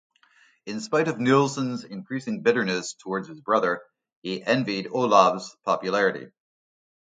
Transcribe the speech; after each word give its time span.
In 0.65 0.81
spite 0.81 1.07
of 1.09 1.19
Nilsen's 1.19 1.83
increasing 1.83 2.41
bitterness 2.41 2.95
towards 2.95 3.27
his 3.27 3.39
brother, 3.39 3.83
he 4.23 4.43
envied 4.43 4.87
Olav's 4.91 5.55
popularity. 5.63 6.31